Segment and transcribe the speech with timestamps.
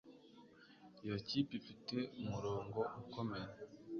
[1.03, 3.49] iyo kipe ifite umurongo ukomeye